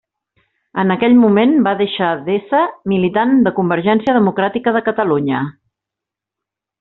[0.83, 2.61] En aquell moment va deixar d'ésser
[2.95, 5.43] militant de Convergència Democràtica de Catalunya.